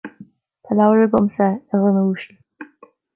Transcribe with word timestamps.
Tá 0.63 0.71
leabhar 0.77 1.01
agamsa, 1.03 1.47
a 1.71 1.75
dhuine 1.79 2.01
uasail 2.07 2.35